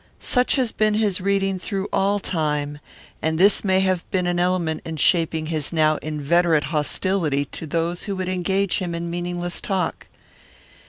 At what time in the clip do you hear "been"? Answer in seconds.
0.71-0.95, 4.09-4.25